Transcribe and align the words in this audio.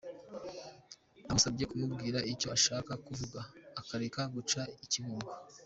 Namusabye 1.23 1.63
kumbwira 1.71 2.19
icyo 2.31 2.47
ashaka 2.57 2.91
kuvuga 3.05 3.39
akareka 3.79 4.21
guca 4.35 4.61
i 4.85 4.87
Kibungo. 4.91 5.29